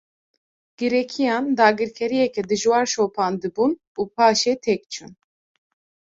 Grekiyan, 0.81 1.45
dagirkeriyeke 1.59 2.43
dijwar 2.49 2.85
şopandibûn 2.93 3.71
û 3.99 4.01
paşê 4.15 4.53
têk 4.63 4.81
çûn 4.93 5.11